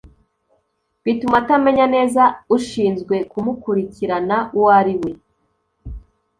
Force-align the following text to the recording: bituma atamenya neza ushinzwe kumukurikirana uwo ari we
bituma 1.03 1.35
atamenya 1.41 1.85
neza 1.95 2.23
ushinzwe 2.55 3.15
kumukurikirana 3.31 4.37
uwo 4.55 4.69
ari 4.79 4.95
we 5.01 5.11